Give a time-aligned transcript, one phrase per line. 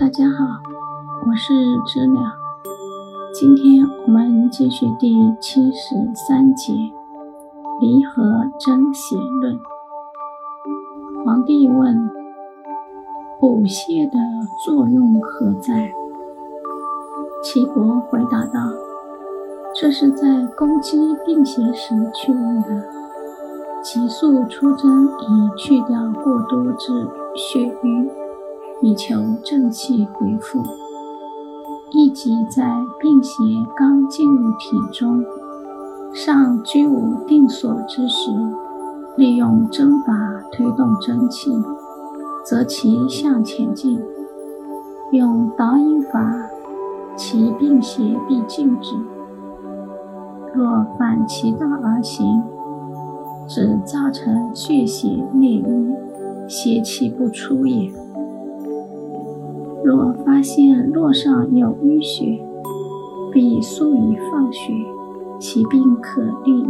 [0.00, 0.46] 大家好，
[1.26, 1.52] 我是
[1.84, 2.22] 知了。
[3.34, 6.72] 今天我们继续第七十三节
[7.78, 9.60] 离合真邪论。
[11.22, 12.08] 皇帝问：
[13.38, 14.18] 补泻的
[14.64, 15.92] 作用何在？
[17.44, 18.72] 齐国回答道：
[19.74, 20.96] 这是在攻击
[21.26, 22.88] 病邪时去问的，
[23.82, 27.06] 急速出征，以去掉过多之
[27.36, 28.10] 血瘀。
[28.82, 30.62] 以求正气回复，
[31.92, 33.42] 亦即在病邪
[33.76, 35.22] 刚进入体中，
[36.14, 38.30] 尚居无定所之时，
[39.16, 40.14] 利用针法
[40.50, 41.50] 推动真气，
[42.44, 43.98] 则其向前进；
[45.12, 46.32] 用导引法，
[47.16, 48.96] 其病邪必静止。
[50.54, 52.42] 若反其道而行，
[53.46, 55.94] 只造成血血内淤，
[56.48, 57.92] 邪气不出也。
[59.84, 62.38] 若发现络上有淤血，
[63.32, 64.72] 必速以放血，
[65.38, 66.68] 其病可利愈。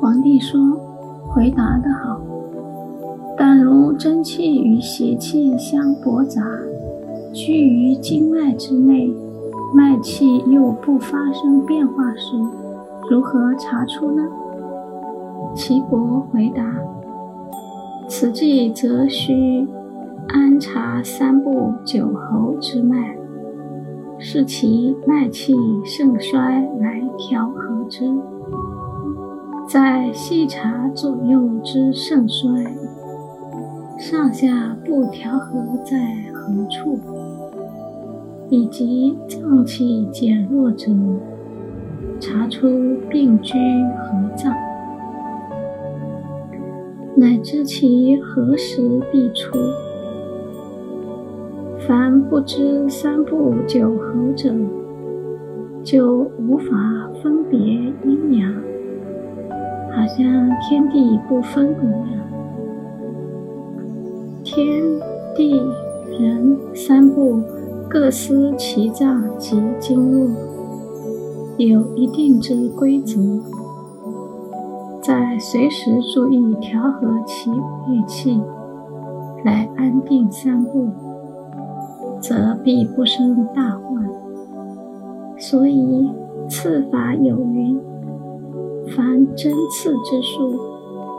[0.00, 0.60] 皇帝说
[1.28, 2.20] ：“回答得好。
[3.36, 6.42] 但如真气与邪气相搏杂，
[7.32, 9.12] 居于经脉之内，
[9.74, 12.36] 脉气又不发生变化时，
[13.10, 14.22] 如何查出呢？”
[15.54, 16.62] 齐国回答
[18.06, 19.66] ：“此计则需。”
[20.28, 23.16] 安察三部九侯之脉，
[24.18, 25.54] 视其脉气
[25.86, 26.38] 盛衰
[26.78, 28.04] 来调和之。
[29.66, 32.46] 在细察左右之盛衰，
[33.98, 35.96] 上下不调和在
[36.34, 36.98] 何处，
[38.50, 40.92] 以及脏气减弱者，
[42.20, 42.68] 查出
[43.08, 44.54] 病居何脏，
[47.16, 49.56] 乃知其何时必出。
[51.88, 54.54] 凡不知三部九候者，
[55.82, 56.66] 就无法
[57.22, 58.52] 分别阴阳，
[59.90, 60.18] 好像
[60.60, 62.20] 天地不分一样。
[64.44, 64.66] 天
[65.34, 65.62] 地
[66.20, 67.40] 人三部
[67.88, 70.28] 各司其脏及经络，
[71.56, 73.18] 有一定之规则，
[75.00, 78.38] 在随时注意调和其乐器，
[79.42, 80.90] 来安定三部。
[82.20, 84.04] 则必不生大患。
[85.36, 86.10] 所以
[86.48, 87.78] 刺法有云：
[88.96, 90.58] 凡针刺之术，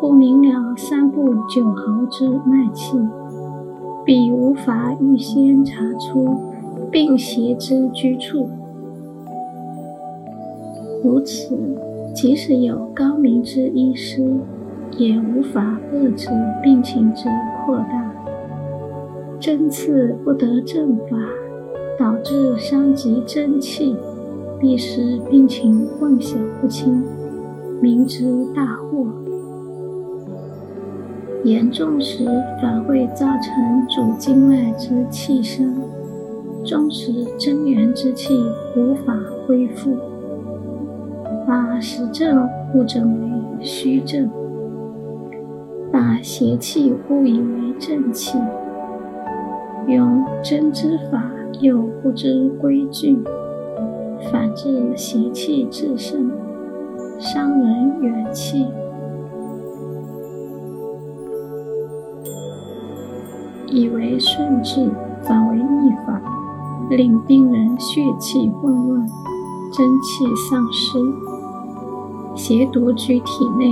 [0.00, 2.98] 不明了三部九毫之脉气，
[4.04, 6.36] 必无法预先查出
[6.90, 8.48] 病邪之居处。
[11.02, 11.58] 如此，
[12.14, 14.22] 即使有高明之医师，
[14.98, 16.28] 也无法遏制
[16.62, 17.28] 病情之
[17.64, 18.12] 扩大。
[19.42, 21.16] 针刺不得正法，
[21.98, 23.96] 导致伤及真气，
[24.60, 27.02] 必使病情混淆不清，
[27.80, 29.04] 明知大祸。
[31.42, 32.24] 严重时
[32.60, 35.74] 反会造成主经脉之气生，
[36.64, 38.38] 终时真元之气
[38.76, 39.12] 无法
[39.44, 39.96] 恢复，
[41.44, 44.30] 把实证误诊为虚症，
[45.90, 48.38] 把邪气误以为正气。
[49.88, 51.22] 用针之法，
[51.60, 53.18] 又不知规矩，
[54.30, 56.30] 反致邪气至盛，
[57.18, 58.66] 伤人元气。
[63.66, 64.90] 以为顺治，
[65.22, 66.20] 反为逆法，
[66.90, 69.06] 令病人血气混乱，
[69.72, 70.98] 真气丧失，
[72.36, 73.70] 邪毒居体内，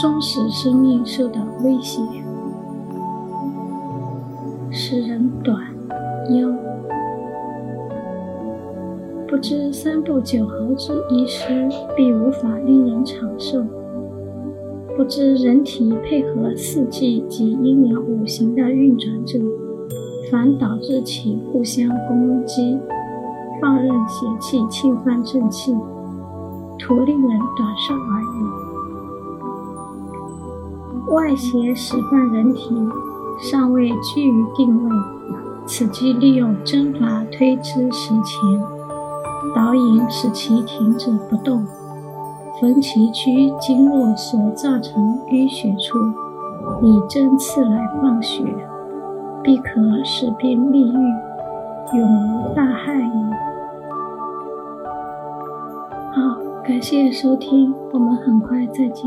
[0.00, 2.00] 终使生命受到威胁。
[4.88, 5.58] 使人短
[6.30, 6.48] 忧，
[9.26, 13.64] 不知三步九毫之医师，必无法令人长寿；
[14.96, 19.40] 不知人体配合四季及阴阳五行的运转者，
[20.30, 22.78] 反导致其互相攻击，
[23.60, 25.74] 放任邪气侵犯正气，
[26.78, 28.22] 徒令人短寿而
[31.10, 31.12] 已。
[31.12, 32.72] 外邪使犯人体。
[33.38, 34.90] 尚未居于定位，
[35.66, 38.62] 此即利用针法推之时前，
[39.54, 41.66] 导引使其停止不动，
[42.60, 45.98] 逢其居经络所造成淤血处，
[46.82, 48.42] 以针刺来放血，
[49.42, 53.30] 必可使病立愈，永无大害矣。
[56.14, 59.04] 好，感谢收听，我们很快再见。